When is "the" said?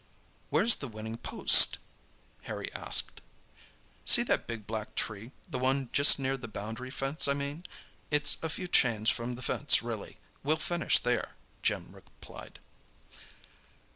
0.77-0.87, 6.37-6.47, 9.35-9.43